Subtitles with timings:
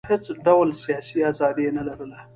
[0.13, 2.19] هېڅ ډول سیاسي ازادي یې نه لرله.